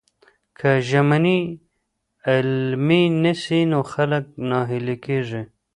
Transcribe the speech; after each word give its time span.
که 0.57 0.69
ژمنې 0.89 1.39
عملي 2.33 3.03
نسي 3.23 3.61
نو 3.71 3.79
خلک 3.93 4.25
ناهیلي 4.49 4.95
کیږي. 5.05 5.41